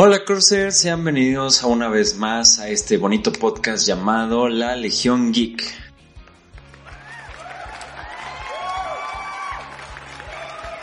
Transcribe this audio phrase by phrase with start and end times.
[0.00, 5.32] Hola Cruiser, sean bienvenidos a una vez más a este bonito podcast llamado La Legión
[5.32, 5.60] Geek.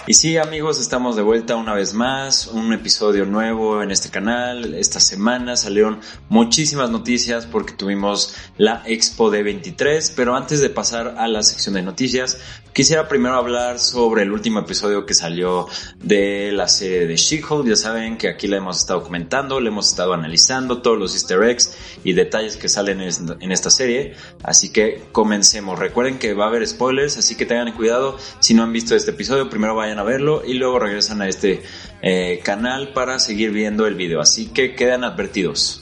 [0.05, 4.73] Y sí amigos, estamos de vuelta una vez más, un episodio nuevo en este canal.
[4.73, 11.15] Esta semana salieron muchísimas noticias porque tuvimos la Expo de 23, pero antes de pasar
[11.17, 12.37] a la sección de noticias,
[12.75, 15.65] quisiera primero hablar sobre el último episodio que salió
[16.03, 17.65] de la serie de She-Hulk.
[17.65, 21.41] Ya saben que aquí la hemos estado comentando, le hemos estado analizando todos los easter
[21.43, 24.15] eggs y detalles que salen en esta serie.
[24.43, 25.79] Así que comencemos.
[25.79, 28.17] Recuerden que va a haber spoilers, así que tengan cuidado.
[28.39, 31.63] Si no han visto este episodio, primero vayan a verlo y luego regresan a este
[32.01, 34.19] eh, canal para seguir viendo el video.
[34.19, 35.81] Así que quedan advertidos.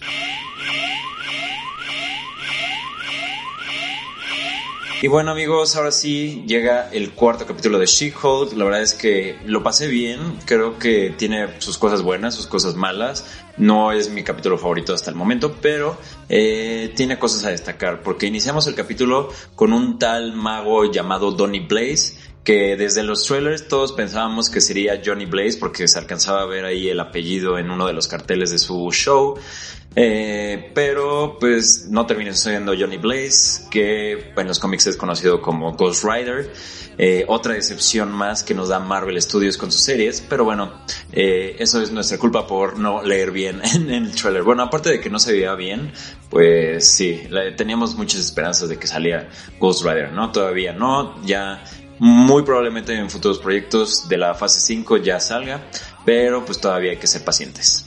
[5.03, 8.53] Y bueno amigos, ahora sí llega el cuarto capítulo de She-Hulk.
[8.53, 10.39] La verdad es que lo pasé bien.
[10.45, 13.25] Creo que tiene sus cosas buenas, sus cosas malas.
[13.57, 15.97] No es mi capítulo favorito hasta el momento, pero
[16.29, 18.01] eh, tiene cosas a destacar.
[18.01, 23.67] Porque iniciamos el capítulo con un tal mago llamado Donny Blaze que desde los trailers
[23.67, 27.71] todos pensábamos que sería Johnny Blaze porque se alcanzaba a ver ahí el apellido en
[27.71, 29.35] uno de los carteles de su show.
[29.95, 35.73] Eh, pero pues no terminó siendo Johnny Blaze, que en los cómics es conocido como
[35.73, 36.52] Ghost Rider.
[36.98, 40.71] Eh, otra decepción más que nos da Marvel Studios con sus series, pero bueno,
[41.11, 44.43] eh, eso es nuestra culpa por no leer bien en, el trailer.
[44.43, 45.92] Bueno, aparte de que no se veía bien,
[46.30, 47.27] pues sí,
[47.58, 49.30] teníamos muchas esperanzas de que salía
[49.60, 50.31] Ghost Rider, ¿no?
[50.31, 51.64] Todavía no, ya
[51.99, 55.61] muy probablemente en futuros proyectos de la fase 5 ya salga,
[56.05, 57.86] pero pues todavía hay que ser pacientes.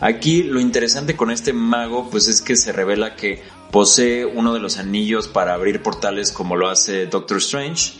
[0.00, 4.60] Aquí lo interesante con este mago pues es que se revela que posee uno de
[4.60, 7.94] los anillos para abrir portales como lo hace Doctor Strange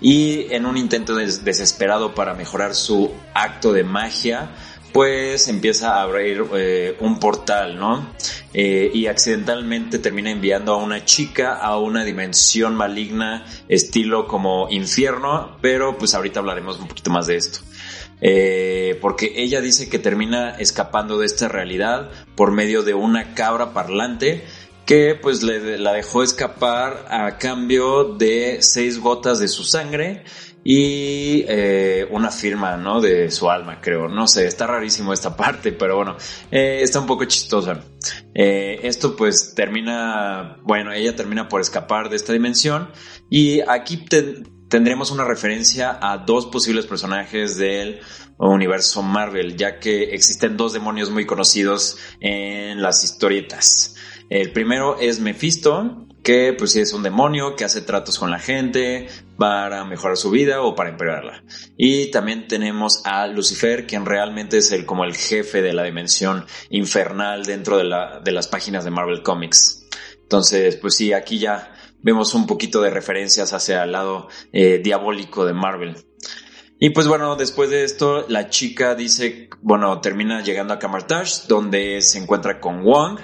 [0.00, 4.50] y en un intento des desesperado para mejorar su acto de magia
[4.94, 8.06] pues empieza a abrir eh, un portal, ¿no?
[8.52, 15.56] Eh, y accidentalmente termina enviando a una chica a una dimensión maligna, estilo como infierno,
[15.60, 17.58] pero pues ahorita hablaremos un poquito más de esto.
[18.26, 23.74] Eh, porque ella dice que termina escapando de esta realidad por medio de una cabra
[23.74, 24.42] parlante
[24.86, 30.24] que pues le, la dejó escapar a cambio de seis gotas de su sangre
[30.64, 33.02] y eh, una firma, ¿no?
[33.02, 34.08] De su alma, creo.
[34.08, 36.16] No sé, está rarísimo esta parte, pero bueno,
[36.50, 37.84] eh, está un poco chistosa.
[38.32, 42.88] Esto pues termina, bueno, ella termina por escapar de esta dimensión
[43.28, 48.00] y aquí te, tendremos una referencia a dos posibles personajes del
[48.38, 53.94] universo Marvel, ya que existen dos demonios muy conocidos en las historietas.
[54.28, 58.40] El primero es Mephisto, que pues sí es un demonio que hace tratos con la
[58.40, 59.06] gente
[59.38, 61.44] para mejorar su vida o para empeorarla.
[61.76, 66.46] Y también tenemos a Lucifer, quien realmente es el como el jefe de la dimensión
[66.68, 69.86] infernal dentro de, la, de las páginas de Marvel Comics.
[70.20, 71.73] Entonces, pues sí, aquí ya
[72.04, 75.96] vemos un poquito de referencias hacia el lado eh, diabólico de Marvel.
[76.78, 82.02] Y pues bueno, después de esto, la chica dice, bueno, termina llegando a Camartage, donde
[82.02, 83.20] se encuentra con Wong,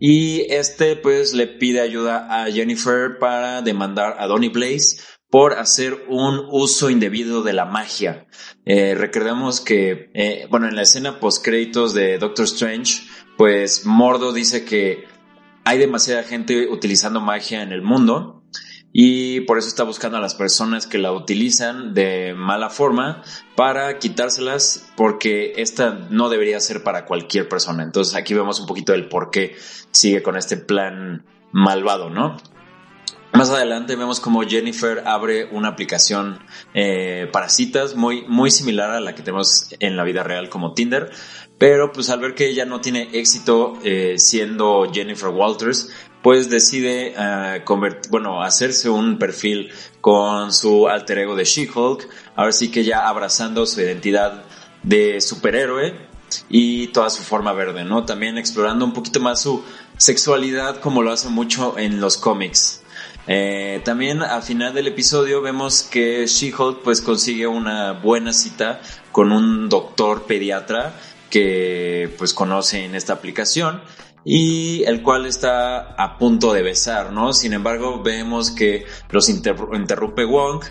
[0.00, 4.96] y este pues le pide ayuda a Jennifer para demandar a Donny Blaze
[5.28, 8.26] por hacer un uso indebido de la magia.
[8.64, 13.02] Eh, recordemos que, eh, bueno, en la escena post créditos de Doctor Strange,
[13.36, 15.04] pues Mordo dice que
[15.64, 18.42] hay demasiada gente utilizando magia en el mundo
[18.92, 23.22] y por eso está buscando a las personas que la utilizan de mala forma
[23.56, 27.82] para quitárselas porque esta no debería ser para cualquier persona.
[27.82, 29.56] Entonces aquí vemos un poquito del por qué
[29.92, 32.36] sigue con este plan malvado, ¿no?
[33.32, 36.38] Más adelante vemos como Jennifer abre una aplicación
[36.74, 40.74] eh, para citas muy, muy similar a la que tenemos en la vida real como
[40.74, 41.10] Tinder,
[41.62, 47.14] pero pues al ver que ella no tiene éxito eh, siendo Jennifer Walters, pues decide
[47.16, 47.72] uh,
[48.10, 49.70] bueno, hacerse un perfil
[50.00, 54.42] con su alter ego de She-Hulk, ahora sí que ya abrazando su identidad
[54.82, 55.94] de superhéroe
[56.48, 58.04] y toda su forma verde, ¿no?
[58.04, 59.62] También explorando un poquito más su
[59.96, 62.82] sexualidad como lo hace mucho en los cómics.
[63.28, 68.80] Eh, también al final del episodio vemos que She-Hulk pues consigue una buena cita
[69.12, 70.96] con un doctor pediatra
[71.32, 73.80] que pues conoce en esta aplicación
[74.24, 77.32] y el cual está a punto de besar, ¿no?
[77.32, 80.62] Sin embargo, vemos que los interrumpe Wong,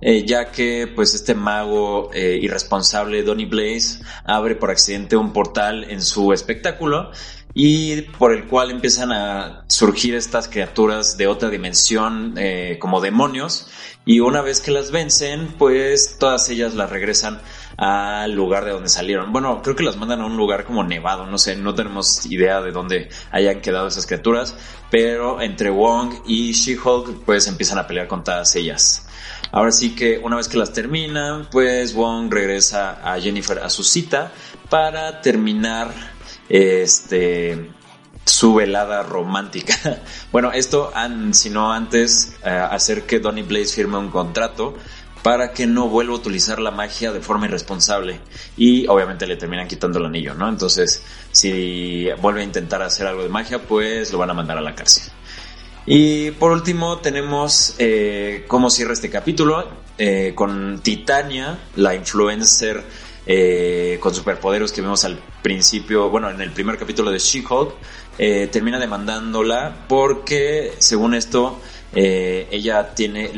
[0.00, 5.84] eh, ya que pues este mago eh, irresponsable Donny Blaze abre por accidente un portal
[5.90, 7.10] en su espectáculo
[7.58, 13.68] y por el cual empiezan a surgir estas criaturas de otra dimensión eh, como demonios
[14.04, 17.40] y una vez que las vencen pues todas ellas las regresan
[17.78, 19.32] al lugar de donde salieron.
[19.32, 22.60] Bueno, creo que las mandan a un lugar como nevado, no sé, no tenemos idea
[22.60, 24.54] de dónde hayan quedado esas criaturas,
[24.90, 29.08] pero entre Wong y She-Hulk pues empiezan a pelear con todas ellas.
[29.50, 33.82] Ahora sí que una vez que las terminan, pues Wong regresa a Jennifer a su
[33.82, 34.30] cita
[34.68, 36.15] para terminar
[36.48, 37.70] este
[38.24, 39.74] su velada romántica.
[40.32, 40.92] bueno, esto
[41.32, 44.74] sino antes eh, hacer que Donny Blaze firme un contrato
[45.22, 48.20] para que no vuelva a utilizar la magia de forma irresponsable.
[48.56, 50.48] Y obviamente le terminan quitando el anillo, ¿no?
[50.48, 51.02] Entonces,
[51.32, 54.74] si vuelve a intentar hacer algo de magia, pues lo van a mandar a la
[54.74, 55.12] cárcel.
[55.84, 59.68] Y por último tenemos eh, cómo cierra este capítulo
[59.98, 62.84] eh, con Titania, la influencer
[63.26, 67.74] eh, con superpoderes que vemos al principio, bueno, en el primer capítulo de She-Hulk,
[68.18, 71.60] eh, termina demandándola porque, según esto,
[71.92, 73.30] ella tiene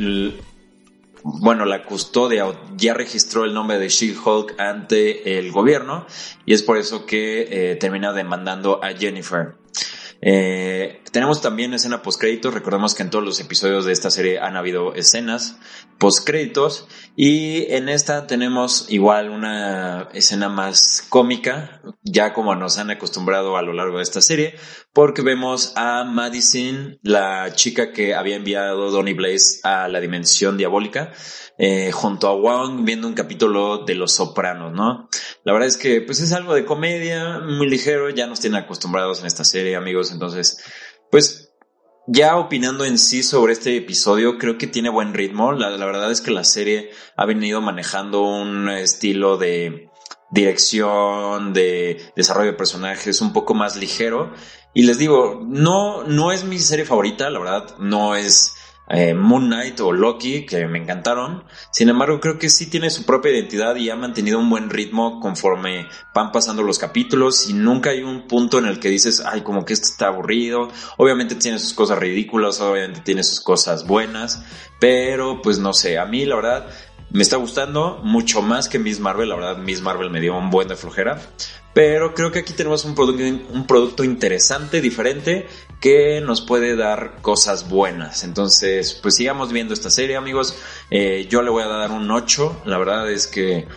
[1.22, 2.46] bueno, la custodia
[2.76, 6.06] ya registró el nombre de She-Hulk ante el gobierno
[6.46, 9.54] y es por eso que eh, termina demandando a Jennifer.
[10.20, 12.54] Eh, tenemos también escena postcréditos.
[12.54, 15.58] Recordemos que en todos los episodios de esta serie han habido escenas
[15.98, 16.86] postcréditos.
[17.16, 23.62] Y en esta tenemos igual una escena más cómica, ya como nos han acostumbrado a
[23.62, 24.54] lo largo de esta serie,
[24.98, 31.12] porque vemos a Madison, la chica que había enviado Donny Blaze a la dimensión diabólica,
[31.56, 35.08] eh, junto a Wong viendo un capítulo de Los Sopranos, ¿no?
[35.44, 39.20] La verdad es que pues es algo de comedia, muy ligero, ya nos tienen acostumbrados
[39.20, 40.64] en esta serie, amigos, entonces,
[41.12, 41.52] pues
[42.08, 45.52] ya opinando en sí sobre este episodio, creo que tiene buen ritmo.
[45.52, 49.90] La, la, verdad es que la serie ha venido manejando un estilo de
[50.30, 54.32] dirección, de desarrollo de personajes un poco más ligero.
[54.74, 58.54] Y les digo, no, no es mi serie favorita, la verdad, no es
[58.90, 61.44] eh, Moon Knight o Loki, que me encantaron.
[61.70, 65.20] Sin embargo, creo que sí tiene su propia identidad y ha mantenido un buen ritmo
[65.20, 69.42] conforme van pasando los capítulos y nunca hay un punto en el que dices, ay,
[69.42, 70.68] como que esto está aburrido.
[70.96, 74.42] Obviamente tiene sus cosas ridículas, obviamente tiene sus cosas buenas,
[74.80, 76.70] pero pues no sé, a mí la verdad
[77.10, 80.50] me está gustando mucho más que Miss Marvel, la verdad Miss Marvel me dio un
[80.50, 81.20] buen de flojera.
[81.74, 82.94] Pero creo que aquí tenemos un
[83.66, 85.46] producto, interesante, diferente,
[85.80, 88.24] que nos puede dar cosas buenas.
[88.24, 90.56] Entonces, pues sigamos viendo esta serie, amigos.
[90.90, 92.62] Eh, yo le voy a dar un 8.
[92.64, 93.68] La verdad es que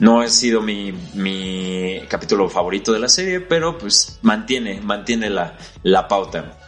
[0.00, 5.56] no ha sido mi, mi capítulo favorito de la serie, pero pues mantiene, mantiene la,
[5.84, 6.58] la pauta.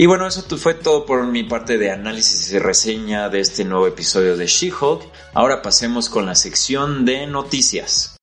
[0.00, 3.88] Y bueno, eso fue todo por mi parte de análisis y reseña de este nuevo
[3.88, 5.02] episodio de She-Hulk.
[5.34, 8.16] Ahora pasemos con la sección de noticias.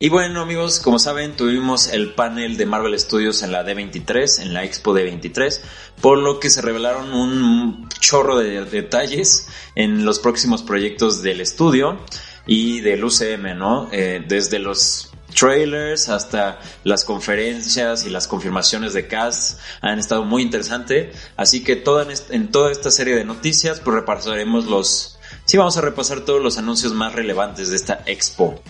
[0.00, 4.52] Y bueno amigos, como saben, tuvimos el panel de Marvel Studios en la D23, en
[4.52, 5.60] la Expo D23,
[6.00, 9.46] por lo que se revelaron un chorro de detalles
[9.76, 12.00] en los próximos proyectos del estudio
[12.44, 13.88] y del UCM, ¿no?
[13.92, 20.42] Eh, desde los trailers hasta las conferencias y las confirmaciones de cast han estado muy
[20.42, 21.16] interesantes.
[21.36, 21.82] Así que
[22.30, 25.18] en, toda esta serie de noticias, pues repasaremos los...
[25.44, 28.62] Sí, vamos a repasar todos los anuncios más relevantes de esta expo.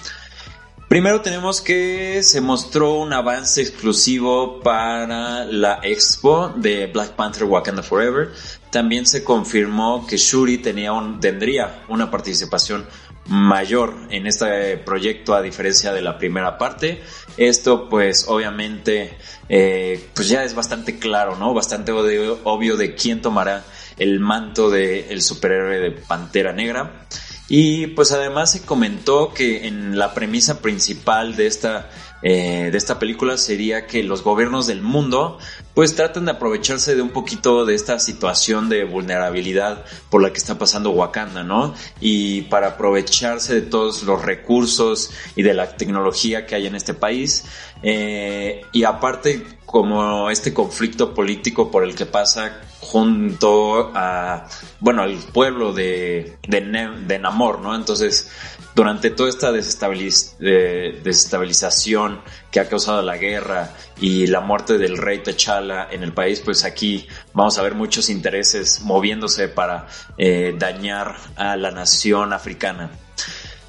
[0.92, 7.83] Primero tenemos que se mostró un avance exclusivo para la expo de Black Panther Wakanda
[7.83, 8.31] Forever.
[8.71, 12.87] También se confirmó que Shuri tendría una participación
[13.26, 17.02] mayor en este proyecto a diferencia de la primera parte.
[17.37, 19.17] Esto pues obviamente
[19.49, 21.55] eh, pues ya es bastante claro, ¿no?
[21.55, 23.64] Bastante obvio, de quién tomará
[23.99, 27.07] el manto del superhéroe de Pantera Negra.
[27.49, 31.91] Y pues además se comentó que en la premisa principal de esta
[32.23, 35.38] eh, de esta película sería que los gobiernos del mundo
[35.75, 40.38] pues tratan de aprovecharse de un poquito de esta situación de vulnerabilidad por la que
[40.38, 41.75] está pasando Wakanda, ¿no?
[42.00, 46.95] Y para aprovecharse de todos los recursos y de la tecnología que hay en este
[46.95, 47.45] país.
[47.83, 54.47] Eh, y aparte, como este conflicto político por el que pasa junto a,
[54.81, 57.75] bueno, al pueblo de, de, Namor, ¿no?
[57.75, 58.31] Entonces,
[58.75, 65.88] durante toda esta desestabilización que ha causado la guerra y la muerte del rey T'Challa
[65.91, 69.87] en el país, pues aquí vamos a ver muchos intereses moviéndose para
[70.17, 72.91] eh, dañar a la nación africana.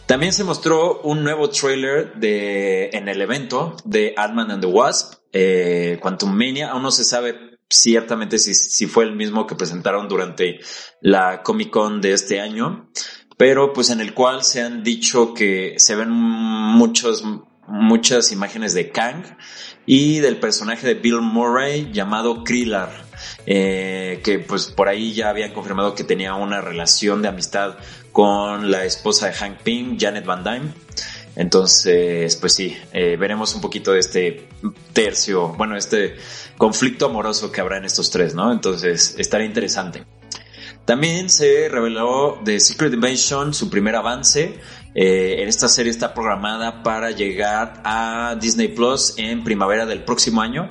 [0.06, 5.14] También se mostró un nuevo trailer de, en el evento de Ant-Man and the Wasp,
[5.32, 6.72] eh, Quantum Mania.
[6.72, 10.60] Aún no se sabe ciertamente si, si fue el mismo que presentaron durante
[11.02, 12.90] la Comic Con de este año,
[13.44, 17.26] pero pues en el cual se han dicho que se ven muchos,
[17.68, 19.26] muchas imágenes de Kang
[19.86, 23.04] y del personaje de Bill Murray llamado Krillar,
[23.46, 27.76] eh, que pues por ahí ya habían confirmado que tenía una relación de amistad
[28.14, 30.74] con la esposa de Hank Pym, Janet Van Dyne.
[31.36, 34.48] Entonces, pues sí, eh, veremos un poquito de este
[34.94, 36.16] tercio, bueno, este
[36.58, 38.54] conflicto amoroso que habrá en estos tres, ¿no?
[38.54, 40.06] Entonces, estará interesante.
[40.86, 44.60] También se reveló de Secret Invasion su primer avance.
[44.96, 50.42] Eh, en esta serie está programada para llegar a Disney Plus en primavera del próximo
[50.42, 50.70] año.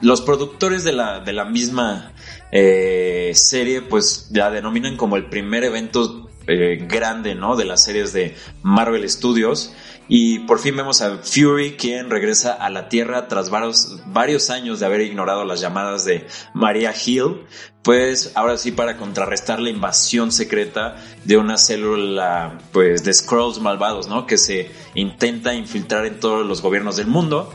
[0.00, 2.12] Los productores de la, de la misma
[2.50, 7.54] eh, serie, pues la denominan como el primer evento grande, ¿no?
[7.54, 9.72] De las series de Marvel Studios.
[10.14, 14.78] Y por fin vemos a Fury, quien regresa a la Tierra tras varios, varios años
[14.78, 17.46] de haber ignorado las llamadas de Maria Hill.
[17.80, 24.06] Pues ahora sí para contrarrestar la invasión secreta de una célula pues de Scrolls malvados,
[24.06, 24.26] ¿no?
[24.26, 27.50] Que se intenta infiltrar en todos los gobiernos del mundo.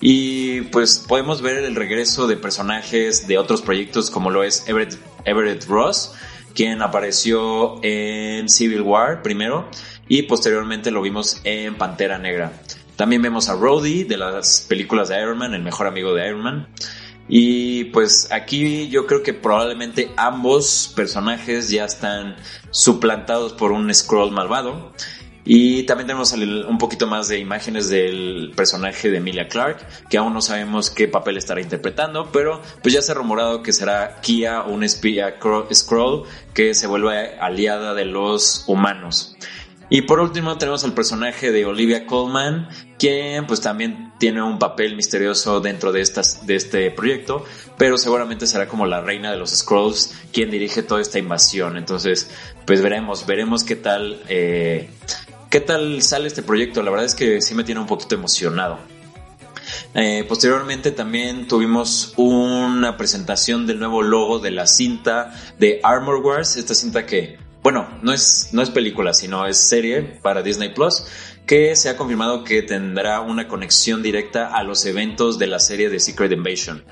[0.00, 4.98] Y pues podemos ver el regreso de personajes de otros proyectos como lo es Everett,
[5.24, 6.12] Everett Ross,
[6.56, 9.70] quien apareció en Civil War primero
[10.10, 12.52] y posteriormente lo vimos en Pantera Negra.
[12.96, 16.42] También vemos a Rhodey de las películas de Iron Man, el mejor amigo de Iron
[16.42, 16.68] Man.
[17.28, 22.34] Y pues aquí yo creo que probablemente ambos personajes ya están
[22.72, 24.92] suplantados por un scroll malvado.
[25.44, 30.34] Y también tenemos un poquito más de imágenes del personaje de Emilia Clark, que aún
[30.34, 34.62] no sabemos qué papel estará interpretando, pero pues ya se ha rumorado que será Kia,
[34.62, 35.36] un espía
[35.72, 39.36] Scroll que se vuelve aliada de los humanos.
[39.92, 44.94] Y por último tenemos al personaje de Olivia Colman, quien pues también tiene un papel
[44.94, 47.44] misterioso dentro de, estas, de este proyecto,
[47.76, 51.76] pero seguramente será como la reina de los Scrolls quien dirige toda esta invasión.
[51.76, 52.30] Entonces,
[52.64, 54.90] pues veremos, veremos qué tal, eh,
[55.50, 56.84] qué tal sale este proyecto.
[56.84, 58.78] La verdad es que sí me tiene un poquito emocionado.
[59.94, 66.56] Eh, posteriormente también tuvimos una presentación del nuevo logo de la cinta de Armor Wars,
[66.56, 71.04] esta cinta que bueno, no es, no es película, sino es serie para Disney Plus,
[71.46, 75.90] que se ha confirmado que tendrá una conexión directa a los eventos de la serie
[75.90, 76.84] de Secret Invasion.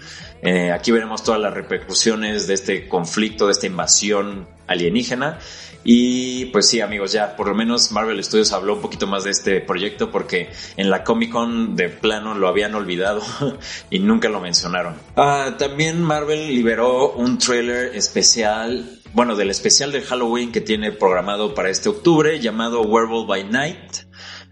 [0.42, 5.38] Eh, aquí veremos todas las repercusiones de este conflicto, de esta invasión alienígena.
[5.84, 9.30] Y pues sí, amigos, ya por lo menos Marvel Studios habló un poquito más de
[9.30, 13.22] este proyecto porque en la Comic Con de plano lo habían olvidado
[13.90, 14.96] y nunca lo mencionaron.
[15.16, 21.55] Ah, también Marvel liberó un trailer especial bueno, del especial de Halloween que tiene programado
[21.55, 24.09] para este octubre llamado Werewolf by Night.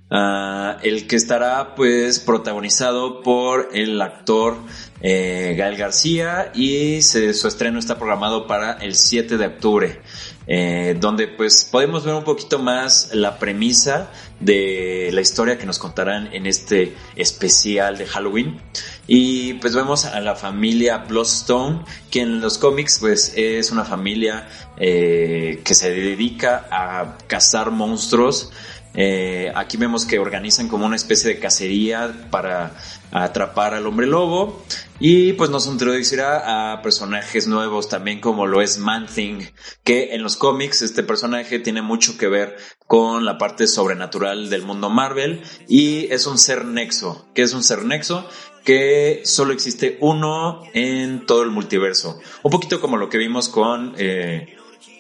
[0.08, 4.56] Ah, el que estará pues protagonizado por el actor
[5.00, 10.00] eh, Gael García y su estreno está programado para el 7 de octubre.
[10.48, 15.80] Eh, donde pues podemos ver un poquito más la premisa de la historia que nos
[15.80, 18.60] contarán en este especial de Halloween.
[19.08, 24.48] Y pues vemos a la familia Bloodstone, que en los cómics pues es una familia
[24.76, 28.52] eh, que se dedica a cazar monstruos.
[28.94, 32.72] Eh, aquí vemos que organizan como una especie de cacería para
[33.10, 34.62] atrapar al hombre lobo
[34.98, 39.42] y pues nos introducirá a personajes nuevos también como lo es Man Thing,
[39.84, 44.62] que en los cómics este personaje tiene mucho que ver con la parte sobrenatural del
[44.62, 47.28] mundo Marvel y es un ser nexo.
[47.34, 48.28] que es un ser nexo?
[48.64, 52.18] Que solo existe uno en todo el multiverso.
[52.42, 54.55] Un poquito como lo que vimos con eh,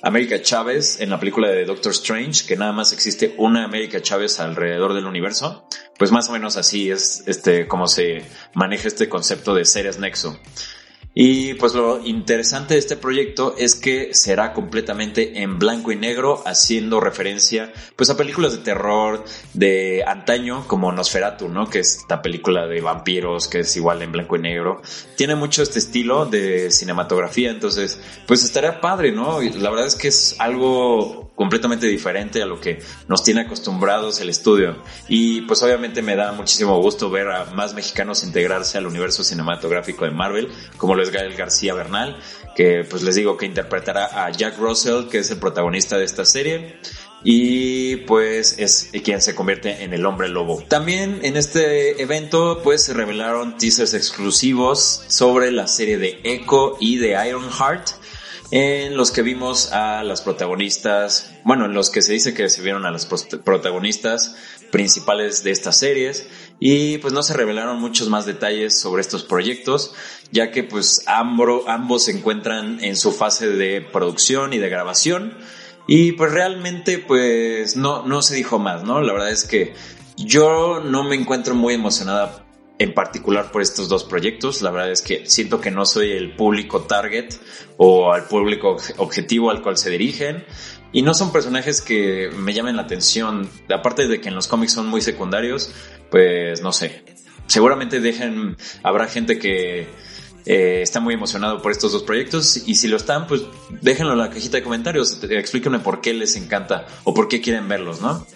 [0.06, 4.38] América Chávez en la película de Doctor Strange, que nada más existe una América Chávez
[4.38, 5.66] alrededor del universo,
[5.98, 8.22] pues más o menos así es este como se
[8.54, 10.38] maneja este concepto de seres nexo.
[11.18, 16.42] Y pues lo interesante de este proyecto es que será completamente en blanco y negro,
[16.44, 21.70] haciendo referencia pues a películas de terror de antaño como Nosferatu, ¿no?
[21.70, 24.82] Que es esta película de vampiros que es igual en blanco y negro.
[25.16, 29.42] Tiene mucho este estilo de cinematografía, entonces pues estaría padre, ¿no?
[29.42, 34.20] Y la verdad es que es algo completamente diferente a lo que nos tiene acostumbrados
[34.20, 34.82] el estudio.
[35.06, 40.06] Y pues obviamente me da muchísimo gusto ver a más mexicanos integrarse al universo cinematográfico
[40.06, 42.18] de Marvel, como lo es Gael García Bernal,
[42.56, 46.24] que pues les digo que interpretará a Jack Russell, que es el protagonista de esta
[46.24, 46.80] serie.
[47.22, 50.62] Y pues es quien se convierte en el hombre lobo.
[50.68, 56.98] También en este evento pues se revelaron teasers exclusivos sobre la serie de Echo y
[56.98, 57.88] de Ironheart
[58.50, 62.62] en los que vimos a las protagonistas, bueno, en los que se dice que se
[62.62, 64.36] vieron a las protagonistas
[64.70, 66.28] principales de estas series
[66.60, 69.94] y pues no se revelaron muchos más detalles sobre estos proyectos,
[70.30, 75.36] ya que pues ambos se encuentran en su fase de producción y de grabación
[75.88, 79.00] y pues realmente pues no, no se dijo más, ¿no?
[79.00, 79.74] La verdad es que
[80.16, 82.45] yo no me encuentro muy emocionada
[82.78, 84.62] en particular por estos dos proyectos.
[84.62, 87.34] La verdad es que siento que no soy el público target
[87.76, 90.44] o al público objetivo al cual se dirigen.
[90.92, 93.48] Y no son personajes que me llamen la atención.
[93.72, 95.70] Aparte de que en los cómics son muy secundarios,
[96.10, 97.04] pues no sé.
[97.46, 99.88] Seguramente dejen, habrá gente que
[100.46, 103.42] eh, está muy emocionado por estos dos proyectos y si lo están, pues
[103.82, 105.22] déjenlo en la cajita de comentarios.
[105.22, 108.26] Explíquenme por qué les encanta o por qué quieren verlos, ¿no?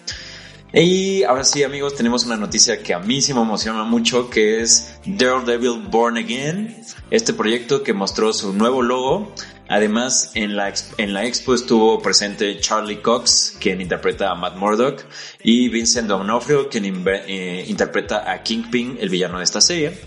[0.73, 4.61] Y ahora sí, amigos, tenemos una noticia que a mí sí me emociona mucho, que
[4.61, 9.33] es Daredevil Born Again, este proyecto que mostró su nuevo logo.
[9.67, 15.03] Además, en la, en la expo estuvo presente Charlie Cox, quien interpreta a Matt Murdock,
[15.43, 19.97] y Vincent D'Onofrio, quien eh, interpreta a Kingpin, el villano de esta serie.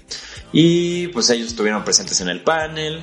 [0.52, 3.00] Y pues ellos estuvieron presentes en el panel,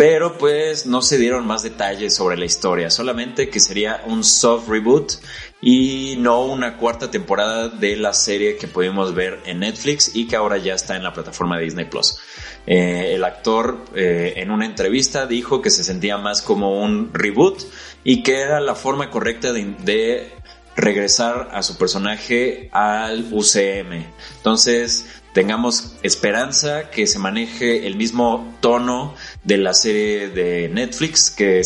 [0.00, 4.66] pero pues no se dieron más detalles sobre la historia, solamente que sería un soft
[4.66, 5.12] reboot
[5.60, 10.36] y no una cuarta temporada de la serie que pudimos ver en Netflix y que
[10.36, 12.16] ahora ya está en la plataforma de Disney Plus.
[12.66, 17.60] Eh, el actor eh, en una entrevista dijo que se sentía más como un reboot
[18.02, 20.32] y que era la forma correcta de, de
[20.76, 24.06] regresar a su personaje al UCM.
[24.38, 31.62] Entonces, tengamos esperanza que se maneje el mismo tono de la serie de Netflix, que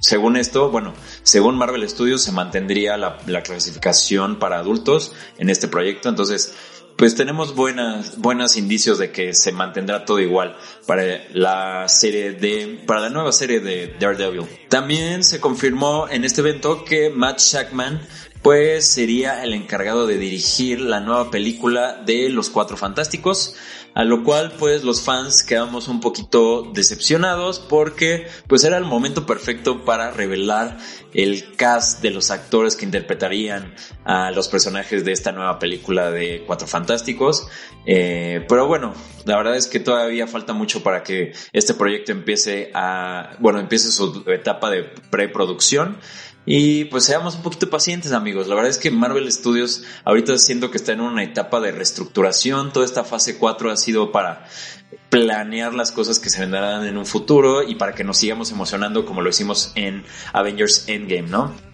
[0.00, 6.08] según esto, bueno, según Marvel Studios se mantendría la, clasificación para adultos en este proyecto,
[6.08, 6.54] entonces
[6.96, 12.82] pues tenemos buenas, buenos indicios de que se mantendrá todo igual para la serie de,
[12.86, 14.44] para la nueva serie de Daredevil.
[14.68, 18.02] También se confirmó en este evento que Matt Shackman
[18.42, 23.56] pues sería el encargado de dirigir la nueva película de Los Cuatro Fantásticos,
[23.94, 29.26] a lo cual pues los fans quedamos un poquito decepcionados porque pues era el momento
[29.26, 30.78] perfecto para revelar
[31.12, 33.74] el cast de los actores que interpretarían
[34.04, 37.48] a los personajes de esta nueva película de Cuatro Fantásticos.
[37.84, 42.70] Eh, pero bueno, la verdad es que todavía falta mucho para que este proyecto empiece
[42.74, 45.98] a, bueno, empiece su etapa de preproducción.
[46.46, 48.48] Y pues seamos un poquito pacientes amigos.
[48.48, 52.72] La verdad es que Marvel Studios ahorita siento que está en una etapa de reestructuración.
[52.72, 54.46] Toda esta fase 4 ha sido para
[55.10, 59.04] planear las cosas que se vendrán en un futuro y para que nos sigamos emocionando
[59.04, 61.69] como lo hicimos en Avengers Endgame, ¿no?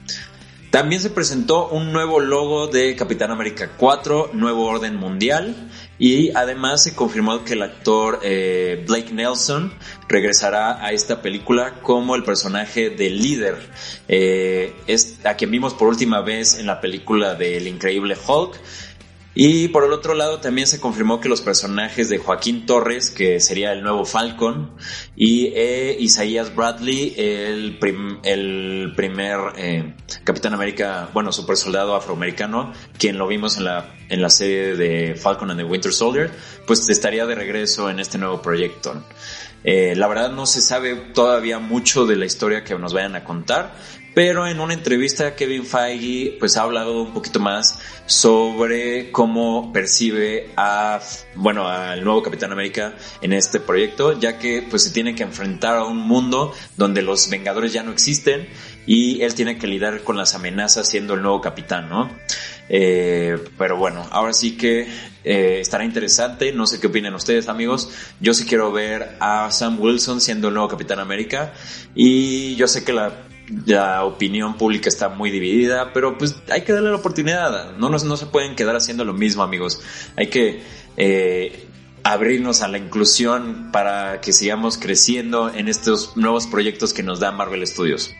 [0.70, 6.82] También se presentó un nuevo logo de Capitán América 4, Nuevo Orden Mundial, y además
[6.82, 9.72] se confirmó que el actor eh, Blake Nelson
[10.08, 13.56] regresará a esta película como el personaje del líder,
[14.08, 18.60] eh, es a quien vimos por última vez en la película del Increíble Hulk
[19.38, 23.38] y por el otro lado también se confirmó que los personajes de Joaquín Torres, que
[23.38, 24.72] sería el nuevo Falcon,
[25.14, 29.94] y eh, Isaías Bradley, el, primer eh,
[30.24, 35.14] Capitán América, bueno, super soldado afroamericano, quien lo vimos en la, en la serie de
[35.16, 36.30] Falcon and the Winter Soldier,
[36.66, 39.04] pues estaría de regreso en este nuevo proyecto.
[39.64, 43.24] Eh, la verdad no se sabe todavía mucho de la historia que nos vayan a
[43.24, 43.74] contar,
[44.16, 50.48] pero en una entrevista Kevin Feige pues ha hablado un poquito más sobre cómo percibe
[50.56, 51.00] a
[51.34, 55.76] bueno al nuevo Capitán América en este proyecto ya que pues se tiene que enfrentar
[55.76, 58.48] a un mundo donde los Vengadores ya no existen
[58.86, 62.08] y él tiene que lidiar con las amenazas siendo el nuevo capitán, ¿no?
[62.68, 64.86] Eh, pero bueno, ahora sí que
[65.24, 66.52] eh, estará interesante.
[66.52, 67.90] No sé qué opinan ustedes, amigos.
[68.20, 71.52] Yo sí quiero ver a Sam Wilson siendo el nuevo Capitán América.
[71.94, 73.25] Y yo sé que la
[73.66, 77.76] la opinión pública está muy dividida, pero pues hay que darle la oportunidad.
[77.76, 79.80] No, no, no se pueden quedar haciendo lo mismo, amigos.
[80.16, 80.62] Hay que
[80.96, 81.66] eh,
[82.02, 87.32] abrirnos a la inclusión para que sigamos creciendo en estos nuevos proyectos que nos da
[87.32, 88.12] Marvel Studios.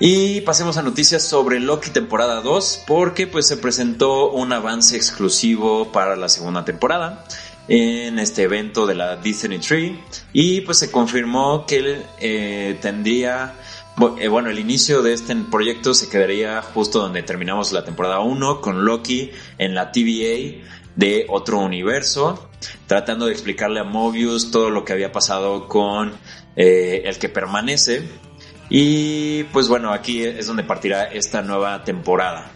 [0.00, 5.92] Y pasemos a noticias sobre Loki temporada 2 porque pues se presentó un avance exclusivo
[5.92, 7.24] para la segunda temporada
[7.68, 9.98] en este evento de la Disney Tree
[10.32, 13.54] y pues se confirmó que eh, tendría
[13.96, 18.84] bueno, el inicio de este proyecto se quedaría justo donde terminamos la temporada 1 con
[18.84, 20.64] Loki en la TVA
[20.96, 22.50] de otro universo,
[22.86, 26.12] tratando de explicarle a Mobius todo lo que había pasado con
[26.56, 28.02] eh, el que permanece.
[28.68, 32.50] Y pues bueno, aquí es donde partirá esta nueva temporada.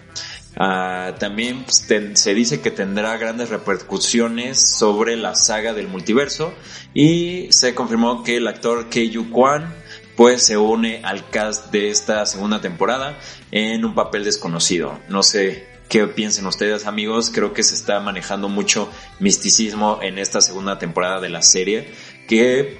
[0.56, 6.52] Ah, también pues, se dice que tendrá grandes repercusiones sobre la saga del multiverso
[6.94, 9.72] y se confirmó que el actor Keiju Kwan
[10.18, 13.20] pues se une al cast de esta segunda temporada
[13.52, 14.98] en un papel desconocido.
[15.08, 20.40] No sé qué piensen ustedes amigos, creo que se está manejando mucho misticismo en esta
[20.40, 21.94] segunda temporada de la serie
[22.26, 22.78] que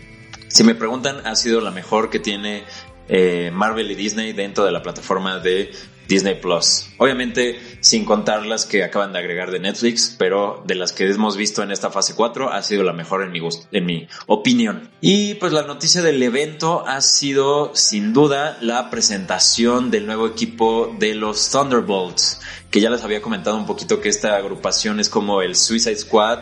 [0.49, 2.65] si me preguntan ha sido la mejor que tiene
[3.09, 5.71] eh, Marvel y Disney dentro de la plataforma de
[6.09, 6.89] Disney Plus.
[6.97, 11.37] Obviamente sin contar las que acaban de agregar de Netflix, pero de las que hemos
[11.37, 13.41] visto en esta fase 4 ha sido la mejor en mi,
[13.73, 14.91] en mi opinión.
[15.01, 20.95] Y pues la noticia del evento ha sido sin duda la presentación del nuevo equipo
[20.99, 22.41] de los Thunderbolts,
[22.71, 26.41] que ya les había comentado un poquito que esta agrupación es como el Suicide Squad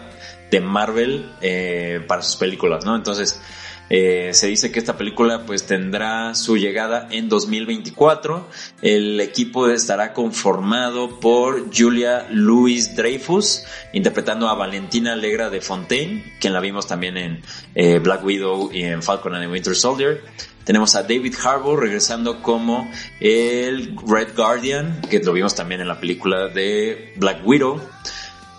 [0.51, 2.95] de Marvel eh, para sus películas, ¿no?
[2.95, 3.41] Entonces,
[3.89, 8.49] eh, se dice que esta película pues tendrá su llegada en 2024.
[8.83, 16.53] El equipo estará conformado por Julia Louis Dreyfus, interpretando a Valentina Alegra de Fontaine, quien
[16.53, 17.43] la vimos también en
[17.75, 20.23] eh, Black Widow y en Falcon and the Winter Soldier.
[20.65, 26.01] Tenemos a David Harbour regresando como el Red Guardian, que lo vimos también en la
[26.01, 27.81] película de Black Widow.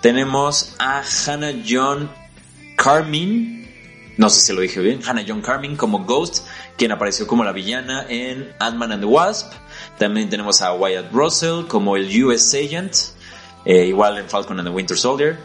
[0.01, 2.09] Tenemos a Hannah John
[2.77, 3.66] Carmine
[4.17, 7.51] no sé si lo dije bien, Hannah John Carmen como Ghost, quien apareció como la
[7.51, 9.53] villana en Ant-Man and the Wasp.
[9.99, 12.95] También tenemos a Wyatt Russell como el US Agent,
[13.65, 15.37] eh, igual en Falcon and the Winter Soldier.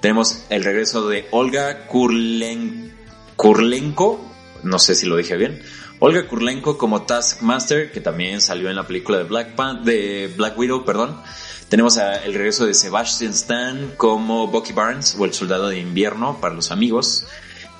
[0.00, 2.92] Tenemos el regreso de Olga Kurlen
[3.36, 4.20] Kurlenko,
[4.64, 5.62] no sé si lo dije bien.
[6.00, 10.58] Olga Kurlenko como Taskmaster, que también salió en la película de Black, Pan de Black
[10.58, 11.20] Widow, perdón.
[11.68, 16.54] Tenemos el regreso de Sebastian Stan como Bucky Barnes o el Soldado de Invierno para
[16.54, 17.26] los amigos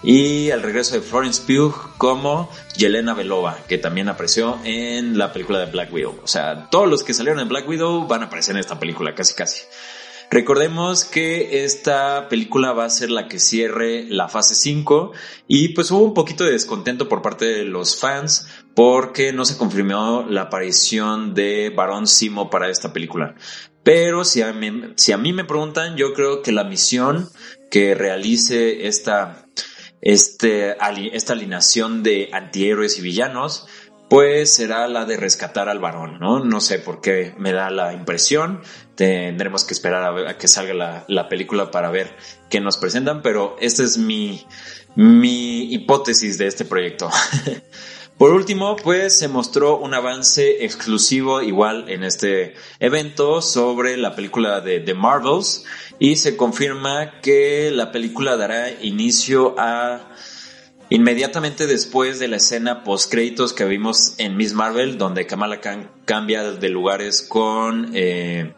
[0.03, 5.59] y el regreso de Florence Pugh como Yelena Belova, que también apareció en la película
[5.59, 6.21] de Black Widow.
[6.23, 9.15] O sea, todos los que salieron en Black Widow van a aparecer en esta película,
[9.15, 9.63] casi casi.
[10.31, 15.13] Recordemos que esta película va a ser la que cierre la fase 5
[15.47, 19.57] y pues hubo un poquito de descontento por parte de los fans porque no se
[19.57, 23.37] confirmó la aparición de Barón Simo para esta película.
[23.83, 27.31] Pero si a, mí, si a mí me preguntan, yo creo que la misión
[27.71, 29.48] que realice esta
[30.01, 30.77] este,
[31.13, 33.67] esta alineación de antihéroes y villanos,
[34.09, 36.43] pues será la de rescatar al varón, ¿no?
[36.43, 38.63] No sé por qué me da la impresión.
[38.95, 42.17] Tendremos que esperar a, que salga la, la, película para ver
[42.49, 44.47] qué nos presentan, pero esta es mi,
[44.97, 47.11] mi hipótesis de este proyecto.
[48.19, 54.61] Por último, pues se mostró un avance exclusivo igual en este evento sobre la película
[54.61, 55.65] de The Marvels
[56.01, 60.01] y se confirma que la película dará inicio a
[60.91, 65.89] inmediatamente después de la escena post créditos que vimos en Miss Marvel donde Kamala Khan
[66.05, 68.53] cambia de lugares con eh,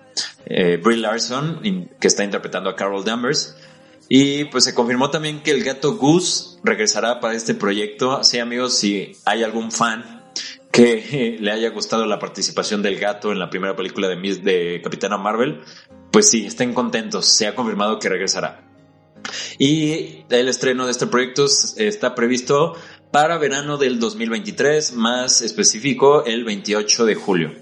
[0.46, 3.56] eh, Brie Larson que está interpretando a Carol Danvers
[4.12, 8.10] y pues se confirmó también que el gato Goose regresará para este proyecto.
[8.16, 10.24] Así amigos, si hay algún fan
[10.72, 15.16] que le haya gustado la participación del gato en la primera película de, de Capitana
[15.16, 15.60] Marvel,
[16.10, 17.26] pues sí, estén contentos.
[17.26, 18.68] Se ha confirmado que regresará.
[19.58, 21.46] Y el estreno de este proyecto
[21.76, 22.74] está previsto
[23.12, 27.54] para verano del 2023, más específico el 28 de julio.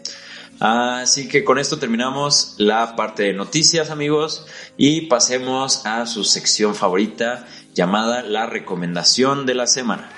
[0.61, 4.45] Así que con esto terminamos la parte de noticias amigos
[4.77, 10.11] y pasemos a su sección favorita llamada la recomendación de la semana.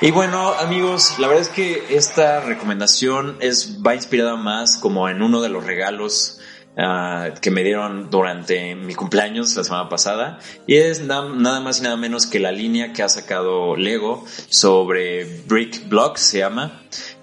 [0.00, 5.22] Y bueno amigos, la verdad es que esta recomendación es, va inspirada más como en
[5.22, 6.39] uno de los regalos
[6.76, 11.82] uh, que me dieron durante mi cumpleaños la semana pasada y es nada más y
[11.82, 16.82] nada menos que la línea que ha sacado Lego sobre Brick Blocks se llama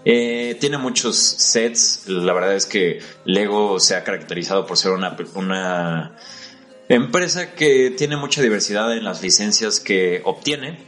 [0.09, 2.03] eh, tiene muchos sets.
[2.07, 6.15] La verdad es que Lego se ha caracterizado por ser una, una
[6.87, 10.79] empresa que tiene mucha diversidad en las licencias que obtiene.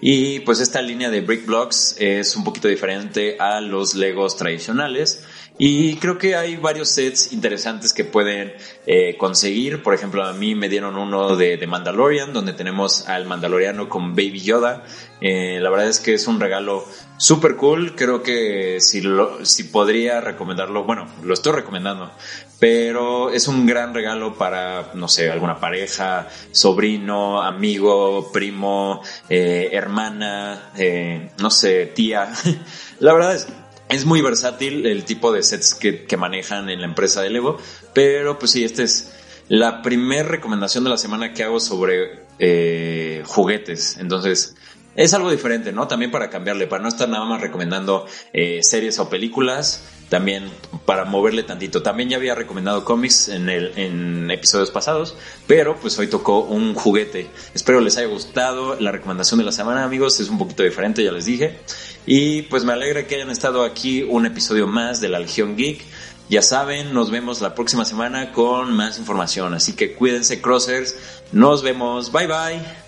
[0.00, 5.24] Y pues esta línea de Brick Blocks es un poquito diferente a los Legos tradicionales.
[5.56, 8.54] Y creo que hay varios sets interesantes que pueden
[8.86, 9.84] eh, conseguir.
[9.84, 14.40] Por ejemplo, a mí me dieron uno de, Mandalorian, donde tenemos al Mandaloriano con Baby
[14.40, 14.84] Yoda.
[15.20, 16.84] Eh, la verdad es que es un regalo
[17.18, 17.94] súper cool.
[17.94, 22.10] Creo que si, lo, si podría recomendarlo, bueno, lo estoy recomendando,
[22.58, 30.72] pero es un gran regalo para, no sé, alguna pareja, sobrino, amigo, primo, eh, hermana,
[30.76, 32.32] eh, no sé, tía.
[32.98, 33.46] la verdad es
[33.88, 37.58] es muy versátil el tipo de sets que, que, manejan en la empresa de Lego,
[37.92, 39.12] pero pues sí, esta es
[39.48, 43.98] la primera recomendación de la semana que hago sobre eh, juguetes.
[43.98, 44.56] Entonces,
[44.96, 45.88] es algo diferente, ¿no?
[45.88, 50.50] También para cambiarle, para no estar nada más recomendando eh, series o películas, también
[50.86, 51.82] para moverle tantito.
[51.82, 56.74] También ya había recomendado cómics en, el, en episodios pasados, pero pues hoy tocó un
[56.74, 57.28] juguete.
[57.54, 60.20] Espero les haya gustado la recomendación de la semana, amigos.
[60.20, 61.58] Es un poquito diferente, ya les dije.
[62.06, 65.82] Y pues me alegra que hayan estado aquí un episodio más de la Legión Geek.
[66.30, 69.52] Ya saben, nos vemos la próxima semana con más información.
[69.52, 70.96] Así que cuídense, Crossers.
[71.32, 72.12] Nos vemos.
[72.12, 72.83] Bye bye.